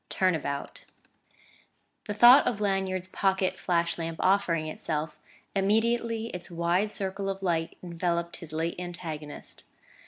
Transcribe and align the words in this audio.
X 0.09 0.15
TURN 0.17 0.33
ABOUT 0.33 0.83
The 2.07 2.15
thought 2.15 2.47
of 2.47 2.59
Lanyard's 2.59 3.07
pocket 3.07 3.59
flash 3.59 3.99
lamp 3.99 4.17
offering 4.19 4.65
itself, 4.65 5.19
immediately 5.55 6.29
its 6.29 6.49
wide 6.49 6.89
circle 6.89 7.29
of 7.29 7.43
light 7.43 7.77
enveloped 7.83 8.37
his 8.37 8.51
late 8.51 8.79
antagonist. 8.79 9.63